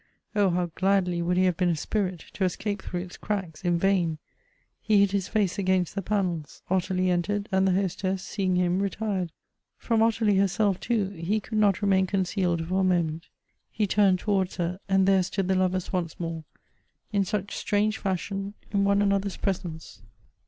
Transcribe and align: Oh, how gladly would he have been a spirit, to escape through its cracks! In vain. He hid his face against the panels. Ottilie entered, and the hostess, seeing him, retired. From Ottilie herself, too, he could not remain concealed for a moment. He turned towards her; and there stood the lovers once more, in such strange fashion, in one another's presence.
Oh, 0.35 0.49
how 0.49 0.65
gladly 0.73 1.21
would 1.21 1.37
he 1.37 1.43
have 1.45 1.57
been 1.57 1.69
a 1.69 1.75
spirit, 1.75 2.25
to 2.33 2.43
escape 2.43 2.81
through 2.81 3.01
its 3.01 3.17
cracks! 3.17 3.63
In 3.63 3.77
vain. 3.77 4.17
He 4.81 5.01
hid 5.01 5.11
his 5.11 5.27
face 5.27 5.59
against 5.59 5.93
the 5.93 6.01
panels. 6.01 6.63
Ottilie 6.71 7.11
entered, 7.11 7.47
and 7.51 7.67
the 7.67 7.73
hostess, 7.79 8.23
seeing 8.23 8.55
him, 8.55 8.79
retired. 8.81 9.31
From 9.77 10.01
Ottilie 10.01 10.37
herself, 10.37 10.79
too, 10.79 11.09
he 11.11 11.39
could 11.39 11.59
not 11.59 11.83
remain 11.83 12.07
concealed 12.07 12.65
for 12.67 12.79
a 12.79 12.83
moment. 12.83 13.27
He 13.69 13.85
turned 13.85 14.17
towards 14.17 14.55
her; 14.55 14.79
and 14.89 15.07
there 15.07 15.21
stood 15.21 15.47
the 15.47 15.53
lovers 15.53 15.93
once 15.93 16.19
more, 16.19 16.45
in 17.13 17.23
such 17.23 17.55
strange 17.55 17.99
fashion, 17.99 18.55
in 18.71 18.83
one 18.83 19.03
another's 19.03 19.37
presence. 19.37 20.01